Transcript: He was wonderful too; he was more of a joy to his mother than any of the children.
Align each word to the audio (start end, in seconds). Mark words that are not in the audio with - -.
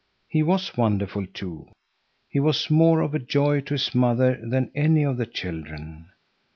He 0.27 0.41
was 0.41 0.75
wonderful 0.75 1.27
too; 1.27 1.69
he 2.27 2.39
was 2.39 2.71
more 2.71 3.01
of 3.01 3.13
a 3.13 3.19
joy 3.19 3.61
to 3.61 3.75
his 3.75 3.93
mother 3.93 4.35
than 4.43 4.71
any 4.73 5.03
of 5.03 5.17
the 5.17 5.27
children. 5.27 6.09